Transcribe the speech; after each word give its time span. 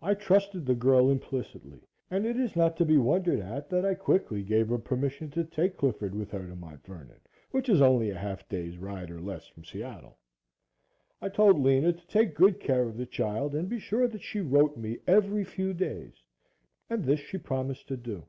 I 0.00 0.14
trusted 0.14 0.66
the 0.66 0.76
girl 0.76 1.10
implicitly 1.10 1.80
and 2.08 2.24
it 2.26 2.36
is 2.38 2.54
not 2.54 2.76
to 2.76 2.84
be 2.84 2.96
wondered 2.96 3.40
at 3.40 3.68
that 3.70 3.84
I 3.84 3.94
quickly 3.94 4.44
gave 4.44 4.68
her 4.68 4.78
permission 4.78 5.32
to 5.32 5.42
take 5.42 5.76
Clifford 5.76 6.14
with 6.14 6.30
her 6.30 6.46
to 6.46 6.54
Mt. 6.54 6.84
Vernon, 6.86 7.18
which 7.50 7.68
is 7.68 7.80
only 7.80 8.10
a 8.10 8.16
half 8.16 8.48
day's 8.48 8.78
ride 8.78 9.10
or 9.10 9.20
less 9.20 9.48
from 9.48 9.64
Seattle. 9.64 10.16
I 11.20 11.28
told 11.28 11.58
Lena 11.58 11.92
to 11.92 12.06
take 12.06 12.36
good 12.36 12.60
care 12.60 12.84
of 12.84 12.96
the 12.96 13.04
child 13.04 13.52
and 13.52 13.68
be 13.68 13.80
sure 13.80 14.06
that 14.06 14.22
she 14.22 14.40
wrote 14.40 14.76
me 14.76 15.00
every 15.08 15.42
few 15.42 15.72
days 15.74 16.22
and 16.88 17.02
this 17.04 17.18
she 17.18 17.36
promised 17.38 17.88
to 17.88 17.96
do. 17.96 18.26